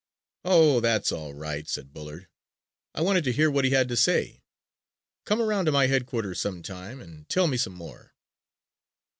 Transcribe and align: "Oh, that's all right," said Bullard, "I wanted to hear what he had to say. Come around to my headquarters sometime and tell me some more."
"Oh, 0.43 0.79
that's 0.79 1.11
all 1.11 1.35
right," 1.35 1.69
said 1.69 1.93
Bullard, 1.93 2.27
"I 2.95 3.01
wanted 3.01 3.23
to 3.25 3.31
hear 3.31 3.51
what 3.51 3.65
he 3.65 3.69
had 3.69 3.87
to 3.89 3.95
say. 3.95 4.41
Come 5.25 5.39
around 5.39 5.65
to 5.65 5.71
my 5.71 5.85
headquarters 5.85 6.41
sometime 6.41 6.99
and 6.99 7.29
tell 7.29 7.45
me 7.45 7.55
some 7.57 7.73
more." 7.75 8.15